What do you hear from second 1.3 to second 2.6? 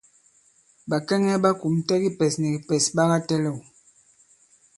ɓa kùmtɛ kipɛs ni